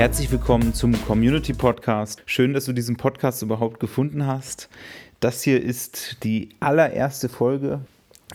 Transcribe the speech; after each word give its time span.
Herzlich 0.00 0.32
willkommen 0.32 0.72
zum 0.72 0.94
Community 1.04 1.52
Podcast. 1.52 2.22
Schön, 2.24 2.54
dass 2.54 2.64
du 2.64 2.72
diesen 2.72 2.96
Podcast 2.96 3.42
überhaupt 3.42 3.80
gefunden 3.80 4.24
hast. 4.24 4.70
Das 5.20 5.42
hier 5.42 5.62
ist 5.62 6.24
die 6.24 6.48
allererste 6.58 7.28
Folge. 7.28 7.82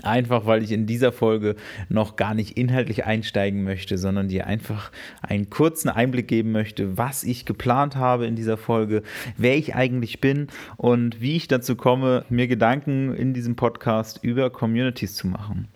Einfach 0.04 0.46
weil 0.46 0.62
ich 0.62 0.71
in 0.71 0.86
dieser 0.86 1.12
Folge 1.12 1.56
noch 1.89 2.18
gar 2.18 2.36
nicht 2.36 2.56
inhaltlich 2.56 3.06
einsteigen 3.06 3.64
möchte, 3.64 3.98
sondern 3.98 4.28
dir 4.28 4.46
einfach 4.46 4.92
einen 5.24 5.50
kurzen 5.50 5.89
Einblick 5.89 6.28
geben 6.28 6.52
möchte, 6.52 7.00
was 7.00 7.24
ich 7.24 7.46
geplant 7.46 7.96
habe 7.96 8.28
in 8.28 8.36
dieser 8.36 8.57
Folge, 8.57 9.02
wer 9.36 9.57
ich 9.57 9.74
eigentlich 9.74 10.21
bin 10.21 10.50
und 10.78 11.20
wie 11.20 11.36
ich 11.36 11.47
dazu 11.47 11.75
komme, 11.75 12.25
mir 12.29 12.47
Gedanken 12.47 13.16
in 13.16 13.34
diesem 13.34 13.56
Podcast 13.56 14.20
über 14.21 14.52
Communities 14.52 15.16
zu 15.16 15.25
machen. 15.25 15.68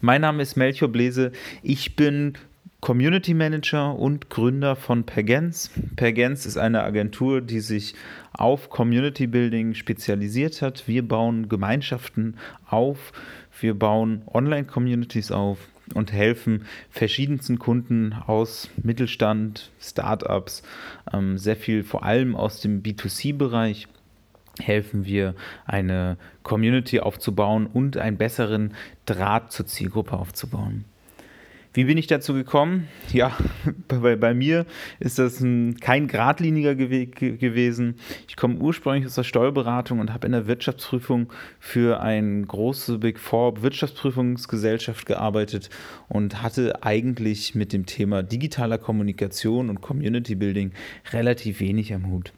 Mein 0.00 0.20
Name 0.20 0.44
ist 0.44 0.56
Melchior 0.56 0.92
Blese. 0.92 1.32
Ich 1.64 1.96
bin 1.96 2.34
Community 2.80 3.34
Manager 3.34 3.98
und 3.98 4.30
Gründer 4.30 4.76
von 4.76 5.04
Pergens. 5.04 5.70
Pergens 5.96 6.46
ist 6.46 6.56
eine 6.56 6.82
Agentur, 6.82 7.40
die 7.40 7.60
sich 7.60 7.94
auf 8.32 8.68
Community 8.70 9.26
Building 9.26 9.74
spezialisiert 9.74 10.62
hat. 10.62 10.86
Wir 10.86 11.06
bauen 11.06 11.48
Gemeinschaften 11.48 12.36
auf, 12.68 13.12
wir 13.60 13.74
bauen 13.78 14.22
Online-Communities 14.32 15.32
auf 15.32 15.58
und 15.94 16.12
helfen 16.12 16.66
verschiedensten 16.90 17.58
Kunden 17.58 18.12
aus 18.12 18.68
Mittelstand, 18.82 19.70
Startups, 19.80 20.62
ähm, 21.12 21.38
sehr 21.38 21.56
viel 21.56 21.82
vor 21.82 22.04
allem 22.04 22.36
aus 22.36 22.60
dem 22.60 22.82
B2C-Bereich 22.82 23.88
helfen 24.58 25.04
wir, 25.04 25.34
eine 25.64 26.16
Community 26.42 27.00
aufzubauen 27.00 27.66
und 27.66 27.96
einen 27.96 28.16
besseren 28.16 28.74
Draht 29.04 29.52
zur 29.52 29.66
Zielgruppe 29.66 30.12
aufzubauen. 30.12 30.84
Wie 31.76 31.84
bin 31.84 31.98
ich 31.98 32.06
dazu 32.06 32.32
gekommen? 32.32 32.88
Ja, 33.12 33.36
bei, 33.88 34.16
bei 34.16 34.32
mir 34.32 34.64
ist 34.98 35.18
das 35.18 35.40
ein, 35.40 35.76
kein 35.78 36.08
geradliniger 36.08 36.78
Weg 36.78 37.16
gewesen. 37.16 37.96
Ich 38.28 38.36
komme 38.36 38.56
ursprünglich 38.56 39.04
aus 39.04 39.16
der 39.16 39.24
Steuerberatung 39.24 39.98
und 39.98 40.14
habe 40.14 40.24
in 40.24 40.32
der 40.32 40.46
Wirtschaftsprüfung 40.46 41.30
für 41.60 42.00
eine 42.00 42.46
große 42.46 42.96
Big 42.96 43.18
Four 43.18 43.60
Wirtschaftsprüfungsgesellschaft 43.60 45.04
gearbeitet 45.04 45.68
und 46.08 46.42
hatte 46.42 46.82
eigentlich 46.82 47.54
mit 47.54 47.74
dem 47.74 47.84
Thema 47.84 48.22
digitaler 48.22 48.78
Kommunikation 48.78 49.68
und 49.68 49.82
Community 49.82 50.34
Building 50.34 50.72
relativ 51.12 51.60
wenig 51.60 51.92
am 51.92 52.10
Hut. 52.10 52.32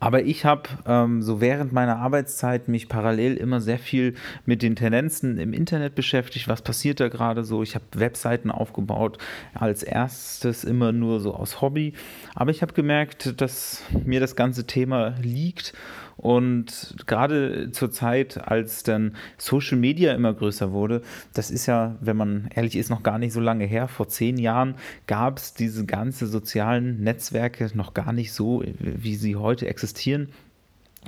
Aber 0.00 0.22
ich 0.22 0.44
habe 0.44 0.68
ähm, 0.86 1.22
so 1.22 1.40
während 1.40 1.72
meiner 1.72 1.96
Arbeitszeit 1.96 2.68
mich 2.68 2.88
parallel 2.88 3.36
immer 3.36 3.60
sehr 3.60 3.78
viel 3.78 4.14
mit 4.46 4.62
den 4.62 4.76
Tendenzen 4.76 5.38
im 5.38 5.52
Internet 5.52 5.94
beschäftigt. 5.94 6.46
Was 6.48 6.62
passiert 6.62 7.00
da 7.00 7.08
gerade 7.08 7.44
so? 7.44 7.62
Ich 7.62 7.74
habe 7.74 7.84
Webseiten 7.94 8.50
aufgebaut, 8.50 9.18
als 9.54 9.82
erstes 9.82 10.62
immer 10.64 10.92
nur 10.92 11.20
so 11.20 11.34
aus 11.34 11.60
Hobby. 11.60 11.94
Aber 12.34 12.50
ich 12.50 12.62
habe 12.62 12.74
gemerkt, 12.74 13.40
dass 13.40 13.82
mir 14.04 14.20
das 14.20 14.36
ganze 14.36 14.66
Thema 14.66 15.14
liegt 15.20 15.72
und 16.18 16.96
gerade 17.06 17.70
zur 17.70 17.92
Zeit, 17.92 18.48
als 18.48 18.82
dann 18.82 19.14
Social 19.36 19.78
Media 19.78 20.12
immer 20.14 20.34
größer 20.34 20.72
wurde, 20.72 21.02
das 21.32 21.52
ist 21.52 21.66
ja, 21.66 21.94
wenn 22.00 22.16
man 22.16 22.50
ehrlich 22.52 22.76
ist, 22.76 22.90
noch 22.90 23.04
gar 23.04 23.20
nicht 23.20 23.32
so 23.32 23.40
lange 23.40 23.66
her. 23.66 23.86
Vor 23.86 24.08
zehn 24.08 24.36
Jahren 24.36 24.74
gab 25.06 25.38
es 25.38 25.54
diese 25.54 25.86
ganzen 25.86 26.26
sozialen 26.26 27.04
Netzwerke 27.04 27.70
noch 27.74 27.94
gar 27.94 28.12
nicht 28.12 28.32
so, 28.32 28.64
wie 28.80 29.14
sie 29.14 29.36
heute 29.36 29.68
existieren. 29.68 30.30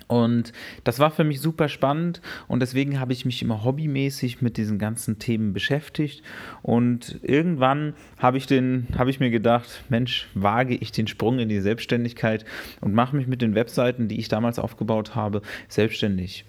Und 0.06 0.52
das 0.84 0.98
war 0.98 1.10
für 1.10 1.24
mich 1.24 1.40
super 1.40 1.68
spannend 1.68 2.20
und 2.48 2.60
deswegen 2.60 3.00
habe 3.00 3.12
ich 3.12 3.24
mich 3.24 3.42
immer 3.42 3.64
hobbymäßig 3.64 4.42
mit 4.42 4.56
diesen 4.56 4.78
ganzen 4.78 5.18
Themen 5.18 5.52
beschäftigt. 5.52 6.22
Und 6.62 7.18
irgendwann 7.22 7.94
habe 8.18 8.38
ich, 8.38 8.46
den, 8.46 8.86
habe 8.96 9.10
ich 9.10 9.20
mir 9.20 9.30
gedacht, 9.30 9.84
Mensch, 9.88 10.28
wage 10.34 10.74
ich 10.74 10.92
den 10.92 11.06
Sprung 11.06 11.38
in 11.38 11.48
die 11.48 11.60
Selbstständigkeit 11.60 12.44
und 12.80 12.94
mache 12.94 13.16
mich 13.16 13.26
mit 13.26 13.42
den 13.42 13.54
Webseiten, 13.54 14.08
die 14.08 14.18
ich 14.18 14.28
damals 14.28 14.58
aufgebaut 14.58 15.14
habe, 15.14 15.42
selbstständig. 15.68 16.44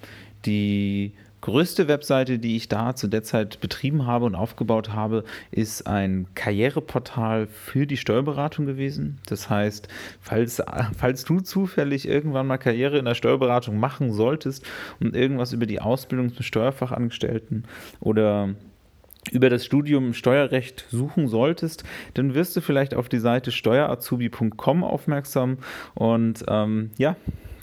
Die 0.45 1.13
größte 1.41 1.87
Webseite, 1.87 2.39
die 2.39 2.55
ich 2.55 2.69
da 2.69 2.95
zu 2.95 3.07
der 3.07 3.23
Zeit 3.23 3.59
betrieben 3.59 4.05
habe 4.05 4.25
und 4.25 4.35
aufgebaut 4.35 4.93
habe, 4.93 5.23
ist 5.51 5.87
ein 5.87 6.27
Karriereportal 6.35 7.47
für 7.47 7.85
die 7.87 7.97
Steuerberatung 7.97 8.65
gewesen. 8.65 9.19
Das 9.25 9.49
heißt, 9.49 9.87
falls, 10.21 10.61
falls 10.97 11.25
du 11.25 11.41
zufällig 11.41 12.07
irgendwann 12.07 12.47
mal 12.47 12.57
Karriere 12.57 12.97
in 12.97 13.05
der 13.05 13.15
Steuerberatung 13.15 13.77
machen 13.77 14.11
solltest 14.11 14.65
und 14.99 15.15
irgendwas 15.15 15.53
über 15.53 15.65
die 15.65 15.81
Ausbildung 15.81 16.33
zum 16.33 16.43
Steuerfachangestellten 16.43 17.65
oder 17.99 18.49
über 19.31 19.49
das 19.49 19.65
Studium 19.65 20.13
Steuerrecht 20.13 20.85
suchen 20.89 21.27
solltest, 21.27 21.83
dann 22.15 22.33
wirst 22.33 22.55
du 22.55 22.61
vielleicht 22.61 22.95
auf 22.95 23.07
die 23.07 23.19
Seite 23.19 23.51
steuerazubi.com 23.51 24.83
aufmerksam 24.83 25.59
und 25.93 26.43
ähm, 26.47 26.91
ja, 26.97 27.15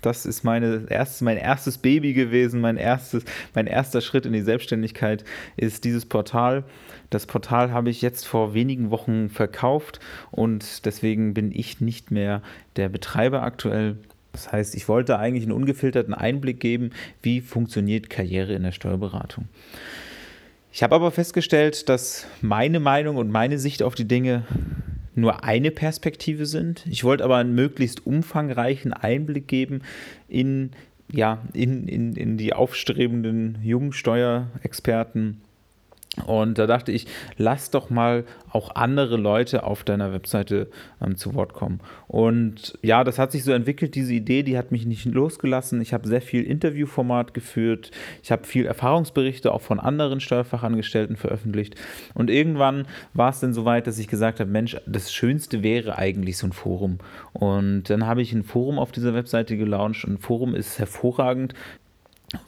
das 0.03 0.26
ist 0.26 0.44
meine 0.44 0.86
erste, 0.88 1.25
mein 1.25 1.36
erstes 1.36 1.78
Baby 1.78 2.12
gewesen, 2.12 2.60
mein, 2.60 2.76
erstes, 2.76 3.25
mein 3.54 3.66
erster 3.66 4.00
Schritt 4.00 4.26
in 4.26 4.32
die 4.32 4.42
Selbstständigkeit 4.42 5.25
ist 5.56 5.84
dieses 5.84 6.06
Portal. 6.06 6.64
Das 7.10 7.26
Portal 7.26 7.72
habe 7.72 7.91
ich 7.91 8.03
jetzt 8.03 8.26
vor 8.26 8.54
wenigen 8.54 8.91
Wochen 8.91 9.28
verkauft 9.28 10.00
und 10.31 10.84
deswegen 10.84 11.34
bin 11.34 11.53
ich 11.53 11.81
nicht 11.81 12.10
mehr 12.10 12.42
der 12.76 12.88
Betreiber 12.88 13.42
aktuell. 13.42 13.97
Das 14.32 14.53
heißt, 14.53 14.75
ich 14.75 14.88
wollte 14.88 15.19
eigentlich 15.19 15.44
einen 15.44 15.53
ungefilterten 15.53 16.14
Einblick 16.14 16.60
geben, 16.60 16.91
wie 17.22 17.41
funktioniert 17.41 18.10
Karriere 18.10 18.53
in 18.53 18.62
der 18.62 18.72
Steuerberatung. 18.72 19.48
Ich 20.70 20.82
habe 20.82 20.94
aber 20.94 21.10
festgestellt, 21.10 21.88
dass 21.88 22.26
meine 22.41 22.78
Meinung 22.78 23.16
und 23.16 23.31
meine 23.31 23.58
Sicht 23.58 23.82
auf 23.82 23.94
die 23.94 24.06
Dinge 24.06 24.44
nur 25.20 25.44
eine 25.44 25.70
Perspektive 25.70 26.46
sind. 26.46 26.86
Ich 26.88 27.04
wollte 27.04 27.24
aber 27.24 27.36
einen 27.36 27.54
möglichst 27.54 28.06
umfangreichen 28.06 28.92
Einblick 28.92 29.48
geben 29.48 29.82
in, 30.28 30.70
ja, 31.10 31.42
in, 31.52 31.88
in, 31.88 32.14
in 32.14 32.36
die 32.36 32.52
aufstrebenden 32.52 33.58
jungen 33.62 33.92
Steuerexperten 33.92 35.40
und 36.26 36.58
da 36.58 36.66
dachte 36.66 36.91
ich, 36.92 37.06
lass 37.36 37.70
doch 37.70 37.91
mal 37.91 38.24
auch 38.50 38.74
andere 38.74 39.16
Leute 39.16 39.62
auf 39.62 39.84
deiner 39.84 40.12
Webseite 40.12 40.69
ähm, 41.00 41.16
zu 41.16 41.34
Wort 41.34 41.52
kommen. 41.52 41.80
Und 42.06 42.78
ja, 42.82 43.04
das 43.04 43.19
hat 43.19 43.30
sich 43.30 43.44
so 43.44 43.52
entwickelt, 43.52 43.94
diese 43.94 44.14
Idee, 44.14 44.42
die 44.42 44.56
hat 44.56 44.72
mich 44.72 44.86
nicht 44.86 45.04
losgelassen. 45.04 45.80
Ich 45.80 45.92
habe 45.92 46.08
sehr 46.08 46.22
viel 46.22 46.44
Interviewformat 46.44 47.34
geführt. 47.34 47.91
Ich 48.22 48.32
habe 48.32 48.44
viel 48.44 48.66
Erfahrungsberichte 48.66 49.52
auch 49.52 49.60
von 49.60 49.78
anderen 49.78 50.20
Steuerfachangestellten 50.20 51.16
veröffentlicht. 51.16 51.76
Und 52.14 52.30
irgendwann 52.30 52.86
war 53.12 53.30
es 53.30 53.40
dann 53.40 53.54
so 53.54 53.64
weit, 53.64 53.86
dass 53.86 53.98
ich 53.98 54.08
gesagt 54.08 54.40
habe, 54.40 54.50
Mensch, 54.50 54.76
das 54.86 55.12
Schönste 55.12 55.62
wäre 55.62 55.98
eigentlich 55.98 56.38
so 56.38 56.46
ein 56.46 56.52
Forum. 56.52 56.98
Und 57.32 57.90
dann 57.90 58.06
habe 58.06 58.22
ich 58.22 58.32
ein 58.32 58.44
Forum 58.44 58.78
auf 58.78 58.92
dieser 58.92 59.14
Webseite 59.14 59.56
gelauncht. 59.56 60.04
Und 60.04 60.14
ein 60.14 60.19
Forum 60.19 60.54
ist 60.54 60.78
hervorragend, 60.78 61.54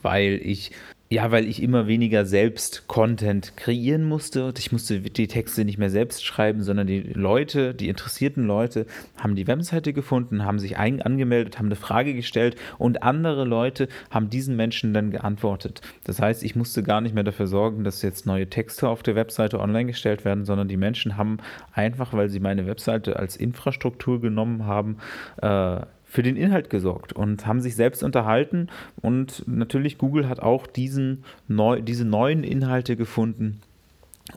weil 0.03 0.41
ich 0.43 0.73
ja, 1.13 1.33
weil 1.33 1.49
ich 1.49 1.61
immer 1.61 1.89
weniger 1.89 2.25
selbst 2.25 2.87
Content 2.87 3.57
kreieren 3.57 4.05
musste. 4.05 4.55
Ich 4.57 4.71
musste 4.71 5.01
die 5.01 5.27
Texte 5.27 5.65
nicht 5.65 5.77
mehr 5.77 5.91
selbst 5.91 6.25
schreiben, 6.25 6.63
sondern 6.63 6.87
die 6.87 7.01
Leute, 7.01 7.75
die 7.75 7.89
interessierten 7.89 8.47
Leute, 8.47 8.87
haben 9.19 9.35
die 9.35 9.49
Webseite 9.49 9.93
gefunden, 9.93 10.45
haben 10.45 10.61
sich 10.61 10.79
angemeldet, 10.79 11.59
haben 11.59 11.67
eine 11.67 11.75
Frage 11.75 12.15
gestellt 12.15 12.55
und 12.79 13.03
andere 13.03 13.45
Leute 13.45 13.89
haben 14.09 14.31
diesen 14.31 14.55
Menschen 14.55 14.95
dann 14.95 15.11
geantwortet. 15.11 15.81
Das 16.05 16.21
heißt, 16.21 16.45
ich 16.45 16.55
musste 16.55 16.85
gar 16.85 17.01
nicht 17.01 17.13
mehr 17.13 17.25
dafür 17.25 17.49
sorgen, 17.49 17.83
dass 17.83 18.03
jetzt 18.03 18.25
neue 18.25 18.49
Texte 18.49 18.89
auf 18.89 19.03
der 19.03 19.17
Webseite 19.17 19.59
online 19.59 19.87
gestellt 19.87 20.25
werden, 20.25 20.45
sondern 20.45 20.69
die 20.69 20.77
Menschen 20.77 21.17
haben 21.17 21.39
einfach, 21.73 22.13
weil 22.13 22.29
sie 22.29 22.39
meine 22.39 22.69
Webseite 22.69 23.17
als 23.17 23.35
Infrastruktur 23.37 24.21
genommen 24.21 24.65
haben, 24.65 24.99
äh, 25.43 25.81
für 26.11 26.25
den 26.25 26.37
Inhalt 26.37 26.71
gesorgt 26.71 27.13
und 27.13 27.47
haben 27.47 27.61
sich 27.61 27.77
selbst 27.77 28.03
unterhalten. 28.03 28.69
Und 29.01 29.45
natürlich 29.47 29.97
Google 29.97 30.29
hat 30.29 30.41
auch 30.41 30.67
diesen 30.67 31.25
neu, 31.47 31.81
diese 31.81 32.05
neuen 32.05 32.43
Inhalte 32.43 32.97
gefunden 32.97 33.61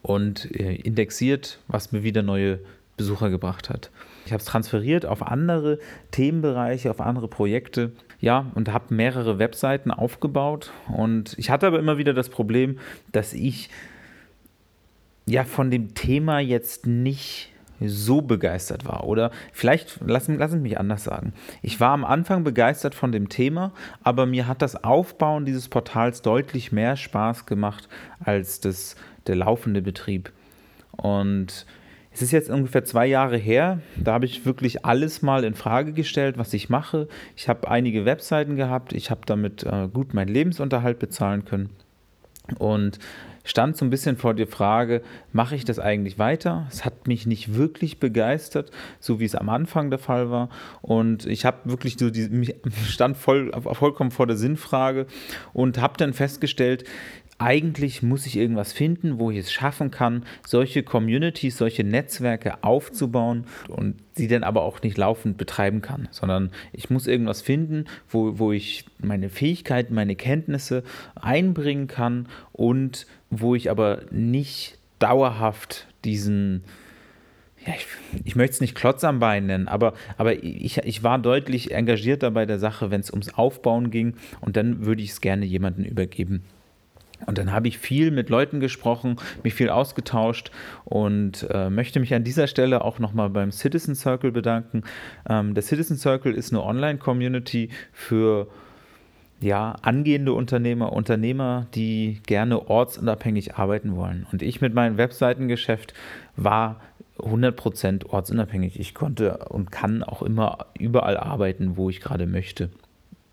und 0.03 0.51
äh, 0.57 0.75
indexiert, 0.75 1.59
was 1.67 1.91
mir 1.91 2.03
wieder 2.03 2.21
neue 2.21 2.59
Besucher 2.95 3.31
gebracht 3.31 3.71
hat. 3.71 3.89
Ich 4.27 4.31
habe 4.31 4.39
es 4.39 4.45
transferiert 4.45 5.07
auf 5.07 5.23
andere 5.23 5.79
Themenbereiche, 6.11 6.91
auf 6.91 7.01
andere 7.01 7.27
Projekte. 7.27 7.91
Ja, 8.21 8.51
und 8.53 8.71
habe 8.71 8.93
mehrere 8.93 9.39
Webseiten 9.39 9.89
aufgebaut. 9.89 10.71
Und 10.95 11.33
ich 11.37 11.49
hatte 11.49 11.65
aber 11.65 11.79
immer 11.79 11.97
wieder 11.97 12.13
das 12.13 12.29
Problem, 12.29 12.77
dass 13.11 13.33
ich 13.33 13.69
ja 15.25 15.43
von 15.43 15.71
dem 15.71 15.95
Thema 15.95 16.39
jetzt 16.39 16.85
nicht 16.85 17.52
so 17.79 18.21
begeistert 18.21 18.85
war. 18.85 19.05
Oder 19.05 19.31
vielleicht, 19.51 19.99
lassen, 20.05 20.37
lassen 20.37 20.61
mich 20.61 20.79
anders 20.79 21.03
sagen. 21.03 21.33
Ich 21.61 21.79
war 21.79 21.91
am 21.91 22.05
Anfang 22.05 22.43
begeistert 22.43 22.95
von 22.95 23.11
dem 23.11 23.29
Thema, 23.29 23.71
aber 24.03 24.25
mir 24.25 24.47
hat 24.47 24.61
das 24.61 24.83
Aufbauen 24.83 25.45
dieses 25.45 25.69
Portals 25.69 26.21
deutlich 26.21 26.71
mehr 26.71 26.95
Spaß 26.95 27.45
gemacht 27.45 27.89
als 28.19 28.59
das, 28.59 28.95
der 29.27 29.35
laufende 29.35 29.81
Betrieb. 29.81 30.31
Und 30.91 31.65
es 32.13 32.21
ist 32.21 32.31
jetzt 32.31 32.49
ungefähr 32.49 32.85
zwei 32.85 33.07
Jahre 33.07 33.37
her. 33.37 33.79
Da 33.97 34.13
habe 34.13 34.25
ich 34.25 34.45
wirklich 34.45 34.85
alles 34.85 35.23
mal 35.23 35.43
in 35.43 35.55
Frage 35.55 35.93
gestellt, 35.93 36.37
was 36.37 36.53
ich 36.53 36.69
mache. 36.69 37.07
Ich 37.35 37.49
habe 37.49 37.67
einige 37.69 38.05
Webseiten 38.05 38.55
gehabt. 38.55 38.93
Ich 38.93 39.09
habe 39.09 39.21
damit 39.25 39.63
äh, 39.63 39.87
gut 39.91 40.13
meinen 40.13 40.27
Lebensunterhalt 40.27 40.99
bezahlen 40.99 41.43
können. 41.43 41.71
Und 42.59 42.99
stand 43.45 43.75
so 43.75 43.85
ein 43.85 43.89
bisschen 43.89 44.15
vor 44.15 44.33
der 44.33 44.47
Frage, 44.47 45.01
mache 45.31 45.55
ich 45.55 45.65
das 45.65 45.79
eigentlich 45.79 46.17
weiter? 46.17 46.65
Es 46.71 46.85
hat 46.85 47.07
mich 47.07 47.25
nicht 47.25 47.55
wirklich 47.55 47.99
begeistert, 47.99 48.71
so 48.99 49.19
wie 49.19 49.25
es 49.25 49.35
am 49.35 49.49
Anfang 49.49 49.89
der 49.89 49.99
Fall 49.99 50.29
war. 50.29 50.49
Und 50.81 51.25
ich 51.25 51.45
habe 51.45 51.57
wirklich 51.65 51.97
so 51.97 52.09
die, 52.09 52.55
stand 52.87 53.17
voll, 53.17 53.51
vollkommen 53.73 54.11
vor 54.11 54.27
der 54.27 54.37
Sinnfrage 54.37 55.07
und 55.53 55.79
habe 55.79 55.97
dann 55.97 56.13
festgestellt, 56.13 56.85
eigentlich 57.43 58.01
muss 58.01 58.25
ich 58.25 58.37
irgendwas 58.37 58.71
finden, 58.71 59.19
wo 59.19 59.29
ich 59.29 59.37
es 59.37 59.51
schaffen 59.51 59.91
kann, 59.91 60.23
solche 60.47 60.81
Communities, 60.81 61.57
solche 61.57 61.83
Netzwerke 61.83 62.63
aufzubauen 62.63 63.43
und 63.67 63.95
sie 64.13 64.29
dann 64.29 64.43
aber 64.43 64.61
auch 64.61 64.81
nicht 64.81 64.97
laufend 64.97 65.37
betreiben 65.37 65.81
kann, 65.81 66.07
sondern 66.11 66.51
ich 66.71 66.89
muss 66.89 67.05
irgendwas 67.05 67.41
finden, 67.41 67.85
wo, 68.09 68.39
wo 68.39 68.53
ich 68.53 68.85
meine 68.99 69.29
Fähigkeiten, 69.29 69.93
meine 69.93 70.15
Kenntnisse 70.15 70.83
einbringen 71.15 71.87
kann 71.87 72.29
und 72.53 73.07
wo 73.29 73.55
ich 73.55 73.69
aber 73.69 74.03
nicht 74.09 74.77
dauerhaft 74.99 75.87
diesen, 76.05 76.63
ja, 77.67 77.73
ich, 77.75 77.87
ich, 78.23 78.35
möchte 78.37 78.53
es 78.53 78.61
nicht 78.61 78.75
Klotz 78.75 79.03
am 79.03 79.19
Bein 79.19 79.47
nennen, 79.47 79.67
aber, 79.67 79.95
aber 80.17 80.41
ich, 80.41 80.77
ich 80.77 81.03
war 81.03 81.19
deutlich 81.19 81.71
engagierter 81.71 82.31
bei 82.31 82.45
der 82.45 82.59
Sache, 82.59 82.89
wenn 82.89 83.01
es 83.01 83.11
ums 83.11 83.33
Aufbauen 83.33 83.91
ging 83.91 84.15
und 84.39 84.55
dann 84.55 84.85
würde 84.85 85.01
ich 85.01 85.09
es 85.09 85.19
gerne 85.19 85.45
jemandem 85.45 85.83
übergeben. 85.83 86.43
Und 87.25 87.37
dann 87.37 87.51
habe 87.51 87.67
ich 87.67 87.77
viel 87.77 88.11
mit 88.11 88.29
Leuten 88.29 88.59
gesprochen, 88.59 89.17
mich 89.43 89.53
viel 89.53 89.69
ausgetauscht 89.69 90.51
und 90.85 91.47
äh, 91.49 91.69
möchte 91.69 91.99
mich 91.99 92.13
an 92.13 92.23
dieser 92.23 92.47
Stelle 92.47 92.83
auch 92.83 92.99
nochmal 92.99 93.29
beim 93.29 93.51
Citizen 93.51 93.95
Circle 93.95 94.31
bedanken. 94.31 94.83
Ähm, 95.29 95.53
der 95.53 95.63
Citizen 95.63 95.97
Circle 95.97 96.33
ist 96.33 96.51
eine 96.51 96.63
Online-Community 96.63 97.69
für 97.91 98.47
ja, 99.39 99.75
angehende 99.81 100.33
Unternehmer, 100.33 100.93
Unternehmer, 100.93 101.67
die 101.75 102.21
gerne 102.25 102.69
ortsunabhängig 102.69 103.55
arbeiten 103.55 103.95
wollen. 103.95 104.25
Und 104.31 104.41
ich 104.41 104.61
mit 104.61 104.73
meinem 104.73 104.97
Webseitengeschäft 104.97 105.93
war 106.37 106.79
100% 107.19 108.07
ortsunabhängig. 108.07 108.79
Ich 108.79 108.93
konnte 108.93 109.37
und 109.49 109.71
kann 109.71 110.01
auch 110.01 110.21
immer 110.21 110.65
überall 110.79 111.17
arbeiten, 111.17 111.77
wo 111.77 111.89
ich 111.89 111.99
gerade 111.99 112.25
möchte 112.25 112.69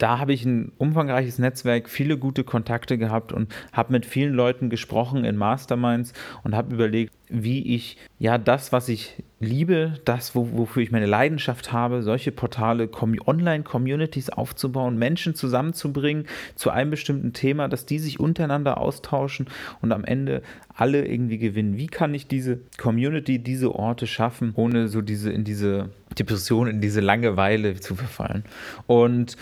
da 0.00 0.18
habe 0.18 0.32
ich 0.32 0.46
ein 0.46 0.72
umfangreiches 0.78 1.38
Netzwerk, 1.38 1.90
viele 1.90 2.16
gute 2.16 2.42
Kontakte 2.42 2.96
gehabt 2.96 3.32
und 3.32 3.54
habe 3.72 3.92
mit 3.92 4.06
vielen 4.06 4.32
Leuten 4.32 4.70
gesprochen 4.70 5.26
in 5.26 5.36
Masterminds 5.36 6.14
und 6.42 6.56
habe 6.56 6.74
überlegt, 6.74 7.12
wie 7.28 7.74
ich 7.74 7.98
ja 8.18 8.38
das, 8.38 8.72
was 8.72 8.88
ich 8.88 9.22
liebe, 9.40 10.00
das, 10.06 10.34
wo, 10.34 10.52
wofür 10.52 10.82
ich 10.82 10.90
meine 10.90 11.04
Leidenschaft 11.04 11.72
habe, 11.72 12.02
solche 12.02 12.32
Portale, 12.32 12.88
Online-Communities 13.26 14.30
aufzubauen, 14.30 14.98
Menschen 14.98 15.34
zusammenzubringen 15.34 16.26
zu 16.54 16.70
einem 16.70 16.90
bestimmten 16.90 17.34
Thema, 17.34 17.68
dass 17.68 17.84
die 17.84 17.98
sich 17.98 18.18
untereinander 18.18 18.78
austauschen 18.78 19.48
und 19.82 19.92
am 19.92 20.04
Ende 20.04 20.42
alle 20.74 21.06
irgendwie 21.06 21.38
gewinnen. 21.38 21.76
Wie 21.76 21.88
kann 21.88 22.14
ich 22.14 22.26
diese 22.26 22.60
Community, 22.78 23.38
diese 23.38 23.74
Orte 23.74 24.06
schaffen, 24.06 24.52
ohne 24.56 24.88
so 24.88 25.02
diese 25.02 25.30
in 25.30 25.44
diese 25.44 25.90
Depression, 26.18 26.68
in 26.68 26.80
diese 26.80 27.00
Langeweile 27.00 27.78
zu 27.80 27.94
verfallen? 27.94 28.44
Und 28.86 29.36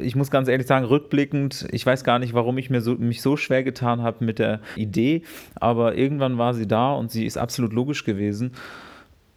ich 0.00 0.16
muss 0.16 0.30
ganz 0.30 0.48
ehrlich 0.48 0.66
sagen, 0.66 0.84
rückblickend, 0.84 1.66
ich 1.70 1.84
weiß 1.84 2.04
gar 2.04 2.18
nicht, 2.18 2.34
warum 2.34 2.58
ich 2.58 2.70
mir 2.70 2.80
so, 2.80 2.94
mich 2.94 3.22
so 3.22 3.36
schwer 3.36 3.62
getan 3.62 4.02
habe 4.02 4.24
mit 4.24 4.38
der 4.38 4.60
Idee, 4.76 5.22
aber 5.54 5.96
irgendwann 5.96 6.38
war 6.38 6.54
sie 6.54 6.66
da 6.66 6.92
und 6.92 7.10
sie 7.10 7.26
ist 7.26 7.38
absolut 7.38 7.72
logisch 7.72 8.04
gewesen. 8.04 8.52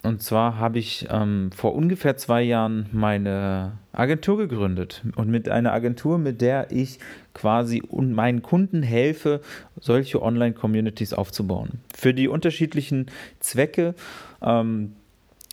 Und 0.03 0.21
zwar 0.21 0.59
habe 0.59 0.79
ich 0.79 1.07
ähm, 1.09 1.49
vor 1.55 1.73
ungefähr 1.73 2.17
zwei 2.17 2.41
Jahren 2.41 2.87
meine 2.91 3.77
Agentur 3.93 4.37
gegründet. 4.37 5.01
Und 5.15 5.29
mit 5.29 5.47
einer 5.47 5.71
Agentur, 5.71 6.17
mit 6.17 6.41
der 6.41 6.71
ich 6.71 6.99
quasi 7.33 7.81
meinen 7.89 8.41
Kunden 8.41 8.83
helfe, 8.83 9.39
solche 9.79 10.21
Online-Communities 10.21 11.13
aufzubauen. 11.13 11.79
Für 11.95 12.13
die 12.13 12.27
unterschiedlichen 12.27 13.05
Zwecke. 13.39 13.95
Ähm, 14.41 14.93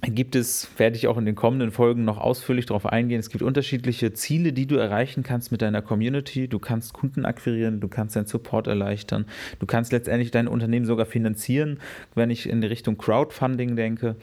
gibt 0.08 0.34
es, 0.34 0.68
werde 0.78 0.96
ich 0.96 1.08
auch 1.08 1.18
in 1.18 1.26
den 1.26 1.34
kommenden 1.34 1.72
Folgen 1.72 2.04
noch 2.04 2.16
ausführlich 2.16 2.64
darauf 2.66 2.86
eingehen. 2.86 3.20
Es 3.20 3.28
gibt 3.28 3.42
unterschiedliche 3.42 4.14
Ziele, 4.14 4.52
die 4.52 4.66
du 4.66 4.76
erreichen 4.76 5.22
kannst 5.22 5.52
mit 5.52 5.60
deiner 5.60 5.82
Community. 5.82 6.48
Du 6.48 6.58
kannst 6.58 6.94
Kunden 6.94 7.26
akquirieren, 7.26 7.80
du 7.80 7.88
kannst 7.88 8.16
deinen 8.16 8.26
Support 8.26 8.66
erleichtern, 8.66 9.26
du 9.58 9.66
kannst 9.66 9.92
letztendlich 9.92 10.30
dein 10.30 10.48
Unternehmen 10.48 10.86
sogar 10.86 11.04
finanzieren, 11.04 11.80
wenn 12.14 12.30
ich 12.30 12.48
in 12.48 12.62
die 12.62 12.68
Richtung 12.68 12.96
Crowdfunding 12.96 13.76
denke. 13.76 14.16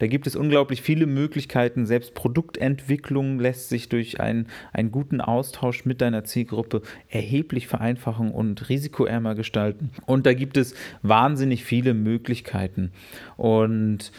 Da 0.00 0.08
gibt 0.08 0.26
es 0.26 0.34
unglaublich 0.34 0.82
viele 0.82 1.06
Möglichkeiten. 1.06 1.86
Selbst 1.86 2.14
Produktentwicklung 2.14 3.38
lässt 3.38 3.68
sich 3.68 3.88
durch 3.88 4.20
einen, 4.20 4.48
einen 4.72 4.90
guten 4.90 5.20
Austausch 5.20 5.84
mit 5.84 6.00
deiner 6.00 6.24
Zielgruppe 6.24 6.82
erheblich 7.08 7.68
vereinfachen 7.68 8.32
und 8.32 8.68
risikoärmer 8.68 9.36
gestalten. 9.36 9.90
Und 10.06 10.26
da 10.26 10.34
gibt 10.34 10.56
es 10.56 10.74
wahnsinnig 11.02 11.64
viele 11.64 11.94
Möglichkeiten. 11.94 12.90
Und 13.36 14.10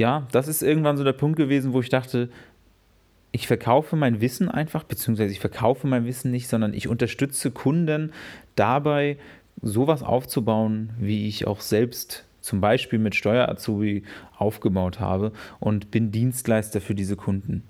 ja, 0.00 0.26
das 0.32 0.48
ist 0.48 0.62
irgendwann 0.62 0.96
so 0.96 1.04
der 1.04 1.12
Punkt 1.12 1.36
gewesen, 1.36 1.74
wo 1.74 1.80
ich 1.80 1.90
dachte, 1.90 2.30
ich 3.32 3.46
verkaufe 3.46 3.96
mein 3.96 4.22
Wissen 4.22 4.48
einfach, 4.48 4.82
beziehungsweise 4.82 5.30
ich 5.30 5.40
verkaufe 5.40 5.86
mein 5.86 6.06
Wissen 6.06 6.30
nicht, 6.30 6.48
sondern 6.48 6.72
ich 6.72 6.88
unterstütze 6.88 7.50
Kunden 7.50 8.12
dabei, 8.56 9.18
sowas 9.60 10.02
aufzubauen, 10.02 10.94
wie 10.98 11.28
ich 11.28 11.46
auch 11.46 11.60
selbst 11.60 12.24
zum 12.40 12.62
Beispiel 12.62 12.98
mit 12.98 13.14
Steuerazubi 13.14 14.04
aufgebaut 14.38 15.00
habe 15.00 15.32
und 15.60 15.90
bin 15.90 16.10
Dienstleister 16.10 16.80
für 16.80 16.94
diese 16.94 17.16
Kunden. 17.16 17.62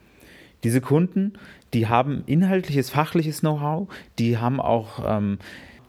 Diese 0.62 0.80
Kunden, 0.80 1.32
die 1.74 1.88
haben 1.88 2.22
inhaltliches, 2.26 2.90
fachliches 2.90 3.40
Know-how, 3.40 3.88
die 4.20 4.38
haben 4.38 4.60
auch 4.60 5.02
ähm, 5.04 5.38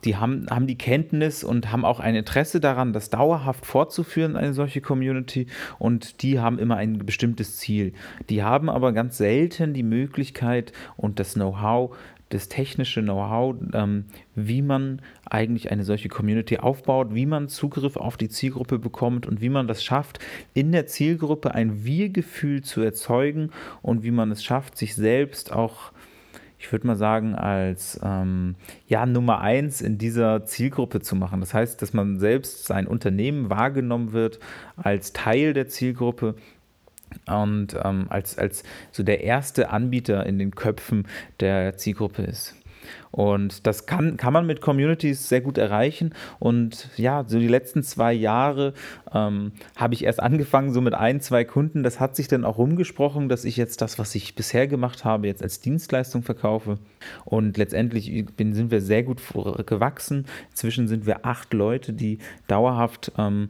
die 0.04 0.16
haben, 0.16 0.46
haben 0.50 0.66
die 0.66 0.78
Kenntnis 0.78 1.44
und 1.44 1.70
haben 1.70 1.84
auch 1.84 2.00
ein 2.00 2.14
Interesse 2.14 2.60
daran, 2.60 2.92
das 2.92 3.10
dauerhaft 3.10 3.66
fortzuführen, 3.66 4.36
eine 4.36 4.52
solche 4.52 4.80
Community. 4.80 5.46
Und 5.78 6.22
die 6.22 6.40
haben 6.40 6.58
immer 6.58 6.76
ein 6.76 6.98
bestimmtes 6.98 7.58
Ziel. 7.58 7.92
Die 8.28 8.42
haben 8.42 8.68
aber 8.68 8.92
ganz 8.92 9.18
selten 9.18 9.74
die 9.74 9.82
Möglichkeit 9.82 10.72
und 10.96 11.18
das 11.18 11.34
Know-how, 11.34 11.96
das 12.32 12.48
technische 12.48 13.02
Know-how, 13.02 13.56
ähm, 13.74 14.06
wie 14.34 14.62
man 14.62 15.02
eigentlich 15.26 15.70
eine 15.70 15.84
solche 15.84 16.08
Community 16.08 16.58
aufbaut, 16.58 17.14
wie 17.14 17.26
man 17.26 17.48
Zugriff 17.48 17.96
auf 17.96 18.16
die 18.16 18.28
Zielgruppe 18.28 18.78
bekommt 18.78 19.26
und 19.26 19.40
wie 19.40 19.50
man 19.50 19.66
das 19.68 19.84
schafft, 19.84 20.18
in 20.54 20.72
der 20.72 20.86
Zielgruppe 20.86 21.54
ein 21.54 21.84
Wir-Gefühl 21.84 22.62
zu 22.62 22.80
erzeugen 22.80 23.50
und 23.82 24.02
wie 24.02 24.10
man 24.10 24.30
es 24.30 24.42
schafft, 24.42 24.78
sich 24.78 24.94
selbst 24.94 25.52
auch 25.52 25.91
ich 26.62 26.70
würde 26.70 26.86
mal 26.86 26.96
sagen, 26.96 27.34
als 27.34 27.98
ähm, 28.04 28.54
ja, 28.86 29.04
Nummer 29.04 29.40
eins 29.40 29.80
in 29.80 29.98
dieser 29.98 30.44
Zielgruppe 30.44 31.00
zu 31.00 31.16
machen. 31.16 31.40
Das 31.40 31.54
heißt, 31.54 31.82
dass 31.82 31.92
man 31.92 32.20
selbst 32.20 32.66
sein 32.66 32.86
Unternehmen 32.86 33.50
wahrgenommen 33.50 34.12
wird 34.12 34.38
als 34.76 35.12
Teil 35.12 35.54
der 35.54 35.66
Zielgruppe 35.66 36.36
und 37.26 37.76
ähm, 37.82 38.06
als, 38.10 38.38
als 38.38 38.62
so 38.92 39.02
der 39.02 39.22
erste 39.22 39.70
Anbieter 39.70 40.24
in 40.24 40.38
den 40.38 40.54
Köpfen 40.54 41.08
der 41.40 41.76
Zielgruppe 41.76 42.22
ist. 42.22 42.54
Und 43.10 43.66
das 43.66 43.86
kann, 43.86 44.16
kann 44.16 44.32
man 44.32 44.46
mit 44.46 44.60
Communities 44.60 45.28
sehr 45.28 45.40
gut 45.40 45.58
erreichen. 45.58 46.14
Und 46.38 46.88
ja, 46.96 47.24
so 47.26 47.38
die 47.38 47.48
letzten 47.48 47.82
zwei 47.82 48.12
Jahre 48.12 48.74
ähm, 49.12 49.52
habe 49.76 49.94
ich 49.94 50.04
erst 50.04 50.22
angefangen, 50.22 50.72
so 50.72 50.80
mit 50.80 50.94
ein, 50.94 51.20
zwei 51.20 51.44
Kunden. 51.44 51.82
Das 51.82 52.00
hat 52.00 52.16
sich 52.16 52.28
dann 52.28 52.44
auch 52.44 52.58
rumgesprochen, 52.58 53.28
dass 53.28 53.44
ich 53.44 53.56
jetzt 53.56 53.82
das, 53.82 53.98
was 53.98 54.14
ich 54.14 54.34
bisher 54.34 54.66
gemacht 54.66 55.04
habe, 55.04 55.26
jetzt 55.26 55.42
als 55.42 55.60
Dienstleistung 55.60 56.22
verkaufe. 56.22 56.78
Und 57.24 57.56
letztendlich 57.56 58.26
bin, 58.36 58.54
sind 58.54 58.70
wir 58.70 58.80
sehr 58.80 59.02
gut 59.02 59.20
gewachsen. 59.66 60.26
Inzwischen 60.50 60.88
sind 60.88 61.06
wir 61.06 61.26
acht 61.26 61.52
Leute, 61.52 61.92
die 61.92 62.18
dauerhaft 62.46 63.12
ähm, 63.18 63.48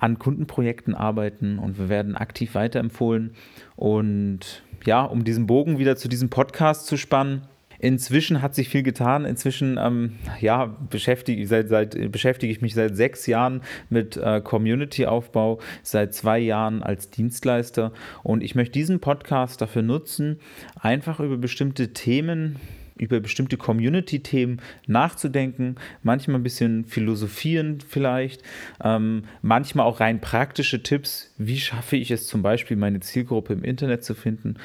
an 0.00 0.18
Kundenprojekten 0.18 0.94
arbeiten 0.94 1.58
und 1.58 1.78
wir 1.78 1.88
werden 1.88 2.16
aktiv 2.16 2.54
weiterempfohlen. 2.54 3.34
Und 3.76 4.62
ja, 4.84 5.02
um 5.04 5.24
diesen 5.24 5.46
Bogen 5.46 5.78
wieder 5.78 5.96
zu 5.96 6.08
diesem 6.08 6.30
Podcast 6.30 6.86
zu 6.86 6.96
spannen, 6.96 7.42
Inzwischen 7.80 8.42
hat 8.42 8.54
sich 8.54 8.68
viel 8.68 8.82
getan. 8.82 9.24
Inzwischen 9.24 9.78
ähm, 9.80 10.18
ja, 10.40 10.66
beschäftige, 10.66 11.46
seit, 11.46 11.68
seit, 11.68 12.12
beschäftige 12.12 12.52
ich 12.52 12.60
mich 12.60 12.74
seit 12.74 12.94
sechs 12.94 13.26
Jahren 13.26 13.62
mit 13.88 14.18
äh, 14.18 14.42
Community-Aufbau, 14.42 15.60
seit 15.82 16.14
zwei 16.14 16.38
Jahren 16.38 16.82
als 16.82 17.10
Dienstleister. 17.10 17.92
Und 18.22 18.42
ich 18.42 18.54
möchte 18.54 18.72
diesen 18.72 19.00
Podcast 19.00 19.62
dafür 19.62 19.82
nutzen, 19.82 20.40
einfach 20.78 21.20
über 21.20 21.38
bestimmte 21.38 21.94
Themen, 21.94 22.56
über 22.98 23.18
bestimmte 23.18 23.56
Community-Themen 23.56 24.60
nachzudenken, 24.86 25.76
manchmal 26.02 26.38
ein 26.38 26.42
bisschen 26.42 26.84
philosophieren 26.84 27.78
vielleicht, 27.88 28.42
ähm, 28.84 29.24
manchmal 29.40 29.86
auch 29.86 30.00
rein 30.00 30.20
praktische 30.20 30.82
Tipps, 30.82 31.32
wie 31.38 31.58
schaffe 31.58 31.96
ich 31.96 32.10
es 32.10 32.26
zum 32.26 32.42
Beispiel, 32.42 32.76
meine 32.76 33.00
Zielgruppe 33.00 33.54
im 33.54 33.64
Internet 33.64 34.04
zu 34.04 34.14
finden 34.14 34.56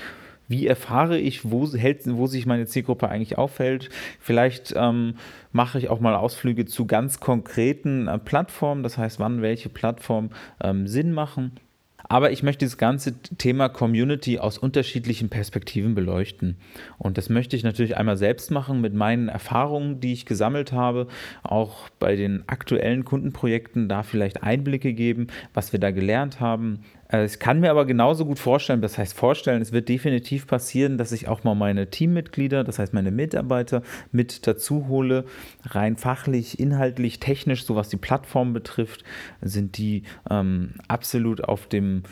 wie 0.47 0.67
erfahre 0.67 1.17
ich, 1.17 1.49
wo, 1.49 1.71
hält, 1.73 2.01
wo 2.05 2.27
sich 2.27 2.45
meine 2.45 2.65
Zielgruppe 2.65 3.09
eigentlich 3.09 3.37
aufhält? 3.37 3.89
Vielleicht 4.19 4.73
ähm, 4.75 5.15
mache 5.51 5.77
ich 5.77 5.89
auch 5.89 5.99
mal 5.99 6.15
Ausflüge 6.15 6.65
zu 6.65 6.85
ganz 6.85 7.19
konkreten 7.19 8.07
äh, 8.07 8.19
Plattformen, 8.19 8.83
das 8.83 8.97
heißt, 8.97 9.19
wann 9.19 9.41
welche 9.41 9.69
Plattformen 9.69 10.31
ähm, 10.61 10.87
Sinn 10.87 11.11
machen. 11.13 11.53
Aber 12.07 12.31
ich 12.31 12.43
möchte 12.43 12.65
das 12.65 12.77
ganze 12.77 13.19
Thema 13.19 13.69
Community 13.69 14.39
aus 14.39 14.57
unterschiedlichen 14.57 15.29
Perspektiven 15.29 15.95
beleuchten. 15.95 16.57
Und 16.97 17.17
das 17.17 17.29
möchte 17.29 17.55
ich 17.55 17.63
natürlich 17.63 17.97
einmal 17.97 18.17
selbst 18.17 18.51
machen 18.51 18.81
mit 18.81 18.93
meinen 18.93 19.27
Erfahrungen, 19.27 19.99
die 19.99 20.13
ich 20.13 20.25
gesammelt 20.25 20.71
habe, 20.71 21.07
auch 21.43 21.89
bei 21.99 22.15
den 22.15 22.43
aktuellen 22.47 23.05
Kundenprojekten 23.05 23.89
da 23.89 24.03
vielleicht 24.03 24.43
Einblicke 24.43 24.93
geben, 24.93 25.27
was 25.53 25.71
wir 25.71 25.79
da 25.79 25.91
gelernt 25.91 26.39
haben, 26.39 26.81
ich 27.11 27.39
kann 27.39 27.59
mir 27.59 27.69
aber 27.69 27.85
genauso 27.85 28.25
gut 28.25 28.39
vorstellen, 28.39 28.81
das 28.81 28.97
heißt 28.97 29.15
vorstellen, 29.15 29.61
es 29.61 29.71
wird 29.71 29.89
definitiv 29.89 30.47
passieren, 30.47 30.97
dass 30.97 31.11
ich 31.11 31.27
auch 31.27 31.43
mal 31.43 31.53
meine 31.53 31.89
Teammitglieder, 31.89 32.63
das 32.63 32.79
heißt 32.79 32.93
meine 32.93 33.11
Mitarbeiter 33.11 33.83
mit 34.11 34.47
dazu 34.47 34.87
hole. 34.87 35.25
Rein 35.63 35.97
fachlich, 35.97 36.59
inhaltlich, 36.59 37.19
technisch, 37.19 37.65
so 37.65 37.75
was 37.75 37.89
die 37.89 37.97
Plattform 37.97 38.53
betrifft, 38.53 39.03
sind 39.41 39.77
die 39.77 40.03
ähm, 40.29 40.73
absolut 40.87 41.43
auf 41.43 41.67
dem 41.67 42.03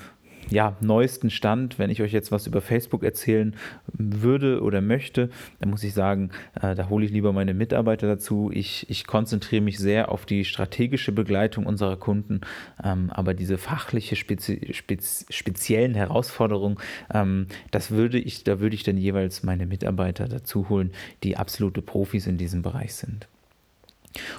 ja, 0.50 0.78
neuesten 0.82 1.30
Stand, 1.30 1.80
wenn 1.80 1.90
ich 1.90 2.02
euch 2.02 2.12
jetzt 2.12 2.32
was 2.32 2.48
über 2.48 2.62
Facebook 2.62 3.04
erzählen 3.04 3.56
würde 3.94 4.62
oder 4.62 4.82
möchte, 4.82 5.30
dann 5.60 5.70
muss 5.70 5.84
ich 5.84 5.94
sagen, 5.94 6.32
äh, 6.62 6.76
da 6.76 6.90
hole 6.90 7.06
ich 7.06 7.12
lieber 7.12 7.34
meine 7.34 7.54
Mitarbeiter 7.54 8.08
dazu. 8.08 8.52
Ich, 8.54 8.90
ich 8.90 9.08
konzentriere 9.08 9.62
mich 9.62 9.80
sehr 9.80 10.12
auf 10.12 10.26
die 10.26 10.46
strategische 10.46 11.12
Begleitung 11.12 11.66
unserer 11.66 11.98
Kunden, 11.98 12.42
ähm, 12.84 13.10
aber 13.12 13.34
diese 13.34 13.58
fachliche, 13.58 14.16
spezi 14.16 14.70
spez 14.74 15.26
speziellen 15.30 15.96
Herausforderungen, 15.96 16.78
ähm, 17.14 17.48
das 17.72 17.92
würde 17.92 18.20
ich, 18.20 18.44
da 18.44 18.60
würde 18.60 18.76
ich 18.76 18.84
dann 18.84 18.98
jeweils 18.98 19.44
meine 19.44 19.66
Mitarbeiter 19.66 20.28
dazu 20.28 20.70
holen, 20.70 20.92
die 21.24 21.38
absolute 21.38 21.82
Profis 21.82 22.28
in 22.28 22.38
diesem 22.38 22.62
Bereich 22.62 22.94
sind. 22.96 23.28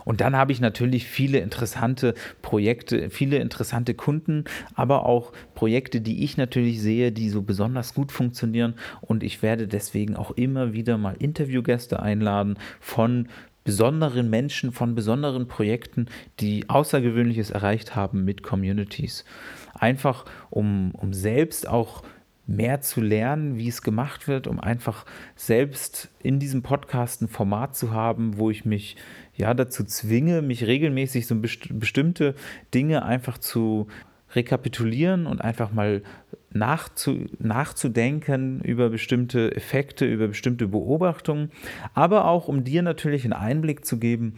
Und 0.04 0.20
dann 0.20 0.36
habe 0.36 0.52
ich 0.52 0.60
natürlich 0.60 1.06
viele 1.06 1.38
interessante 1.38 2.14
Projekte, 2.42 3.10
viele 3.10 3.38
interessante 3.38 3.94
Kunden, 3.94 4.44
aber 4.74 5.06
auch 5.06 5.32
Projekte, 5.54 6.00
die 6.00 6.24
ich 6.24 6.36
natürlich 6.36 6.80
sehe, 6.80 7.12
die 7.12 7.28
so 7.28 7.42
besonders 7.42 7.94
gut 7.94 8.12
funktionieren. 8.12 8.74
Und 9.00 9.22
ich 9.22 9.42
werde 9.42 9.66
deswegen 9.66 10.16
auch 10.16 10.32
immer 10.32 10.72
wieder 10.72 10.98
mal 10.98 11.16
Interviewgäste 11.18 12.00
einladen 12.00 12.58
von 12.80 13.28
besonderen 13.64 14.28
Menschen, 14.28 14.72
von 14.72 14.94
besonderen 14.94 15.48
Projekten, 15.48 16.06
die 16.40 16.68
Außergewöhnliches 16.68 17.50
erreicht 17.50 17.96
haben 17.96 18.24
mit 18.24 18.42
Communities. 18.42 19.24
Einfach 19.72 20.26
um, 20.50 20.92
um 20.94 21.12
selbst 21.14 21.66
auch 21.66 22.02
mehr 22.46 22.80
zu 22.80 23.00
lernen, 23.00 23.56
wie 23.56 23.68
es 23.68 23.82
gemacht 23.82 24.28
wird, 24.28 24.46
um 24.46 24.60
einfach 24.60 25.06
selbst 25.34 26.10
in 26.22 26.38
diesem 26.38 26.62
Podcast 26.62 27.22
ein 27.22 27.28
Format 27.28 27.74
zu 27.74 27.92
haben, 27.92 28.36
wo 28.36 28.50
ich 28.50 28.64
mich 28.64 28.96
ja 29.34 29.54
dazu 29.54 29.84
zwinge, 29.84 30.42
mich 30.42 30.66
regelmäßig 30.66 31.26
so 31.26 31.36
best 31.36 31.78
bestimmte 31.78 32.34
Dinge 32.74 33.04
einfach 33.04 33.38
zu 33.38 33.86
rekapitulieren 34.34 35.26
und 35.26 35.40
einfach 35.40 35.72
mal 35.72 36.02
nachzu 36.50 37.26
nachzudenken 37.38 38.60
über 38.60 38.90
bestimmte 38.90 39.54
Effekte, 39.56 40.06
über 40.06 40.28
bestimmte 40.28 40.68
Beobachtungen, 40.68 41.50
aber 41.94 42.26
auch 42.26 42.48
um 42.48 42.64
dir 42.64 42.82
natürlich 42.82 43.24
einen 43.24 43.32
Einblick 43.32 43.84
zu 43.84 43.98
geben, 43.98 44.34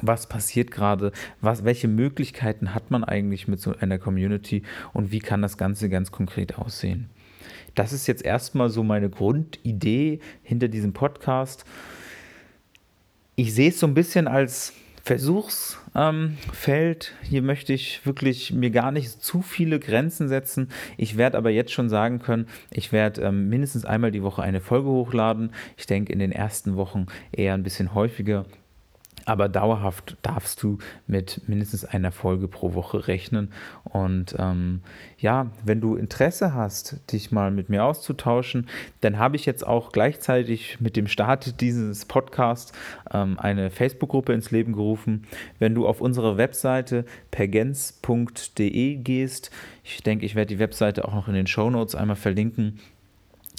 was 0.00 0.28
passiert 0.28 0.70
gerade, 0.70 1.12
was, 1.40 1.64
welche 1.64 1.88
Möglichkeiten 1.88 2.74
hat 2.74 2.90
man 2.90 3.04
eigentlich 3.04 3.48
mit 3.48 3.60
so 3.60 3.74
einer 3.78 3.98
Community 3.98 4.62
und 4.92 5.10
wie 5.12 5.18
kann 5.18 5.42
das 5.42 5.58
Ganze 5.58 5.88
ganz 5.88 6.12
konkret 6.12 6.58
aussehen. 6.58 7.10
Das 7.74 7.92
ist 7.92 8.06
jetzt 8.06 8.24
erstmal 8.24 8.70
so 8.70 8.82
meine 8.82 9.10
Grundidee 9.10 10.20
hinter 10.42 10.68
diesem 10.68 10.92
Podcast 10.92 11.64
ich 13.38 13.54
sehe 13.54 13.68
es 13.68 13.78
so 13.78 13.86
ein 13.86 13.94
bisschen 13.94 14.26
als 14.26 14.72
Versuchsfeld. 15.04 15.94
Ähm, 15.94 17.28
Hier 17.28 17.40
möchte 17.40 17.72
ich 17.72 18.04
wirklich 18.04 18.52
mir 18.52 18.70
gar 18.70 18.90
nicht 18.90 19.22
zu 19.22 19.42
viele 19.42 19.78
Grenzen 19.78 20.26
setzen. 20.26 20.70
Ich 20.96 21.16
werde 21.16 21.38
aber 21.38 21.50
jetzt 21.50 21.70
schon 21.70 21.88
sagen 21.88 22.18
können, 22.18 22.48
ich 22.72 22.90
werde 22.90 23.22
ähm, 23.22 23.48
mindestens 23.48 23.84
einmal 23.84 24.10
die 24.10 24.24
Woche 24.24 24.42
eine 24.42 24.60
Folge 24.60 24.88
hochladen. 24.88 25.52
Ich 25.76 25.86
denke 25.86 26.12
in 26.12 26.18
den 26.18 26.32
ersten 26.32 26.74
Wochen 26.74 27.06
eher 27.30 27.54
ein 27.54 27.62
bisschen 27.62 27.94
häufiger 27.94 28.44
aber 29.28 29.50
dauerhaft 29.50 30.16
darfst 30.22 30.62
du 30.62 30.78
mit 31.06 31.42
mindestens 31.46 31.84
einer 31.84 32.12
Folge 32.12 32.48
pro 32.48 32.72
Woche 32.72 33.08
rechnen. 33.08 33.52
Und 33.84 34.34
ähm, 34.38 34.80
ja, 35.18 35.50
wenn 35.64 35.82
du 35.82 35.96
Interesse 35.96 36.54
hast, 36.54 36.96
dich 37.12 37.30
mal 37.30 37.50
mit 37.50 37.68
mir 37.68 37.84
auszutauschen, 37.84 38.66
dann 39.02 39.18
habe 39.18 39.36
ich 39.36 39.44
jetzt 39.44 39.66
auch 39.66 39.92
gleichzeitig 39.92 40.80
mit 40.80 40.96
dem 40.96 41.06
Start 41.06 41.60
dieses 41.60 42.06
Podcasts 42.06 42.72
ähm, 43.12 43.38
eine 43.38 43.70
Facebook-Gruppe 43.70 44.32
ins 44.32 44.50
Leben 44.50 44.72
gerufen. 44.72 45.26
Wenn 45.58 45.74
du 45.74 45.86
auf 45.86 46.00
unsere 46.00 46.38
Webseite 46.38 47.04
pergens.de 47.30 48.96
gehst, 48.96 49.50
ich 49.84 50.02
denke, 50.02 50.24
ich 50.24 50.36
werde 50.36 50.54
die 50.54 50.58
Webseite 50.58 51.06
auch 51.06 51.12
noch 51.12 51.28
in 51.28 51.34
den 51.34 51.46
Show 51.46 51.68
Notes 51.68 51.94
einmal 51.94 52.16
verlinken, 52.16 52.80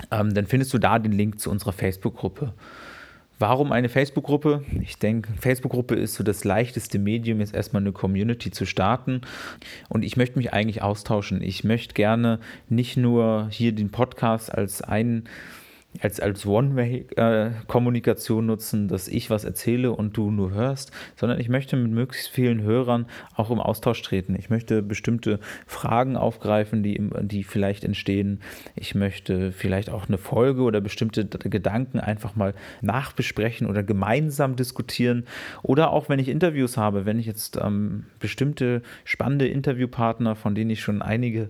ähm, 0.09 0.33
dann 0.33 0.47
findest 0.47 0.73
du 0.73 0.79
da 0.79 0.97
den 0.97 1.11
Link 1.11 1.39
zu 1.39 1.51
unserer 1.51 1.73
Facebook-Gruppe. 1.73 2.53
Warum 3.39 3.71
eine 3.71 3.87
Facebook-Gruppe? 3.87 4.65
Ich 4.81 4.97
denke, 4.97 5.31
Facebook-Gruppe 5.39 5.95
ist 5.95 6.15
so 6.15 6.25
das 6.25 6.43
leichteste 6.43 6.99
Medium, 6.99 7.39
jetzt 7.39 7.55
erstmal 7.55 7.81
eine 7.81 7.93
Community 7.93 8.51
zu 8.51 8.65
starten. 8.65 9.21
Und 9.87 10.03
ich 10.03 10.17
möchte 10.17 10.37
mich 10.37 10.51
eigentlich 10.51 10.81
austauschen. 10.81 11.41
Ich 11.41 11.63
möchte 11.63 11.93
gerne 11.93 12.41
nicht 12.67 12.97
nur 12.97 13.47
hier 13.49 13.71
den 13.71 13.91
Podcast 13.91 14.53
als 14.53 14.81
einen 14.81 15.23
als, 16.01 16.19
als 16.19 16.45
One-Way-Kommunikation 16.45 18.45
nutzen, 18.45 18.87
dass 18.87 19.07
ich 19.07 19.29
was 19.29 19.43
erzähle 19.43 19.91
und 19.91 20.15
du 20.15 20.31
nur 20.31 20.51
hörst, 20.51 20.91
sondern 21.15 21.39
ich 21.39 21.49
möchte 21.49 21.75
mit 21.75 21.91
möglichst 21.91 22.29
vielen 22.29 22.61
Hörern 22.61 23.07
auch 23.35 23.49
im 23.49 23.59
Austausch 23.59 24.01
treten. 24.01 24.35
Ich 24.37 24.49
möchte 24.49 24.83
bestimmte 24.83 25.39
Fragen 25.65 26.15
aufgreifen, 26.15 26.83
die, 26.83 27.01
die 27.21 27.43
vielleicht 27.43 27.83
entstehen. 27.83 28.39
Ich 28.75 28.95
möchte 28.95 29.51
vielleicht 29.51 29.89
auch 29.89 30.07
eine 30.07 30.17
Folge 30.17 30.61
oder 30.61 30.79
bestimmte 30.79 31.25
Gedanken 31.25 31.99
einfach 31.99 32.35
mal 32.35 32.53
nachbesprechen 32.81 33.67
oder 33.67 33.83
gemeinsam 33.83 34.55
diskutieren. 34.55 35.25
Oder 35.63 35.91
auch 35.91 36.07
wenn 36.07 36.19
ich 36.19 36.29
Interviews 36.29 36.77
habe, 36.77 37.05
wenn 37.05 37.19
ich 37.19 37.25
jetzt 37.25 37.57
ähm, 37.61 38.05
bestimmte 38.19 38.83
spannende 39.03 39.47
Interviewpartner, 39.47 40.35
von 40.35 40.55
denen 40.55 40.69
ich 40.69 40.81
schon 40.81 41.01
einige 41.01 41.49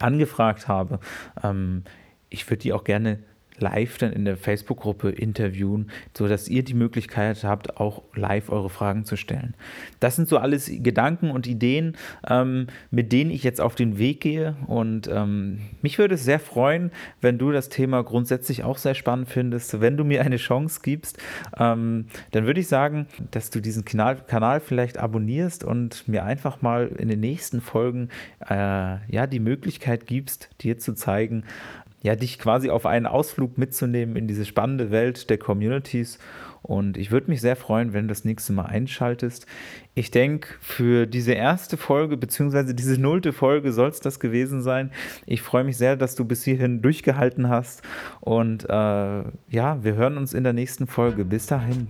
angefragt 0.00 0.68
habe, 0.68 0.98
ähm, 1.42 1.84
ich 2.30 2.48
würde 2.48 2.62
die 2.62 2.72
auch 2.72 2.84
gerne 2.84 3.18
live 3.58 3.98
dann 3.98 4.12
in 4.12 4.24
der 4.24 4.36
Facebook-Gruppe 4.36 5.10
interviewen, 5.10 5.90
sodass 6.16 6.48
ihr 6.48 6.62
die 6.62 6.74
Möglichkeit 6.74 7.44
habt, 7.44 7.76
auch 7.78 8.02
live 8.14 8.50
eure 8.50 8.70
Fragen 8.70 9.04
zu 9.04 9.16
stellen. 9.16 9.54
Das 10.00 10.16
sind 10.16 10.28
so 10.28 10.38
alles 10.38 10.70
Gedanken 10.70 11.30
und 11.30 11.46
Ideen, 11.46 11.96
ähm, 12.28 12.66
mit 12.90 13.12
denen 13.12 13.30
ich 13.30 13.42
jetzt 13.42 13.60
auf 13.60 13.74
den 13.74 13.98
Weg 13.98 14.20
gehe. 14.20 14.56
Und 14.66 15.08
ähm, 15.08 15.60
mich 15.82 15.98
würde 15.98 16.14
es 16.14 16.24
sehr 16.24 16.40
freuen, 16.40 16.90
wenn 17.20 17.38
du 17.38 17.52
das 17.52 17.68
Thema 17.68 18.02
grundsätzlich 18.02 18.64
auch 18.64 18.78
sehr 18.78 18.94
spannend 18.94 19.28
findest. 19.28 19.80
Wenn 19.80 19.96
du 19.96 20.04
mir 20.04 20.22
eine 20.22 20.36
Chance 20.36 20.80
gibst, 20.82 21.18
ähm, 21.56 22.06
dann 22.32 22.46
würde 22.46 22.60
ich 22.60 22.68
sagen, 22.68 23.06
dass 23.30 23.50
du 23.50 23.60
diesen 23.60 23.84
Kanal, 23.84 24.16
Kanal 24.16 24.60
vielleicht 24.60 24.98
abonnierst 24.98 25.64
und 25.64 26.06
mir 26.08 26.24
einfach 26.24 26.62
mal 26.62 26.88
in 26.88 27.08
den 27.08 27.20
nächsten 27.20 27.60
Folgen 27.60 28.08
äh, 28.48 28.54
ja, 28.54 29.26
die 29.26 29.40
Möglichkeit 29.40 30.06
gibst, 30.06 30.50
dir 30.60 30.78
zu 30.78 30.94
zeigen, 30.94 31.44
ja, 32.04 32.14
dich 32.16 32.38
quasi 32.38 32.68
auf 32.68 32.84
einen 32.84 33.06
Ausflug 33.06 33.56
mitzunehmen 33.56 34.14
in 34.14 34.28
diese 34.28 34.44
spannende 34.44 34.90
Welt 34.90 35.30
der 35.30 35.38
Communities. 35.38 36.18
Und 36.60 36.98
ich 36.98 37.10
würde 37.10 37.30
mich 37.30 37.40
sehr 37.40 37.56
freuen, 37.56 37.94
wenn 37.94 38.02
du 38.02 38.08
das 38.08 38.26
nächste 38.26 38.52
Mal 38.52 38.66
einschaltest. 38.66 39.46
Ich 39.94 40.10
denke, 40.10 40.48
für 40.60 41.06
diese 41.06 41.32
erste 41.32 41.78
Folge, 41.78 42.18
beziehungsweise 42.18 42.74
diese 42.74 43.00
nullte 43.00 43.32
Folge 43.32 43.72
soll 43.72 43.88
es 43.88 44.00
das 44.00 44.20
gewesen 44.20 44.60
sein. 44.60 44.90
Ich 45.24 45.40
freue 45.40 45.64
mich 45.64 45.78
sehr, 45.78 45.96
dass 45.96 46.14
du 46.14 46.26
bis 46.26 46.44
hierhin 46.44 46.82
durchgehalten 46.82 47.48
hast. 47.48 47.82
Und 48.20 48.64
äh, 48.64 48.68
ja, 49.48 49.82
wir 49.82 49.94
hören 49.94 50.18
uns 50.18 50.34
in 50.34 50.44
der 50.44 50.52
nächsten 50.52 50.86
Folge. 50.86 51.24
Bis 51.24 51.46
dahin. 51.46 51.88